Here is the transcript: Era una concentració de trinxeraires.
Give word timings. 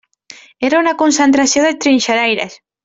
Era 0.69 0.79
una 0.85 0.95
concentració 1.03 1.67
de 1.69 1.73
trinxeraires. 1.87 2.63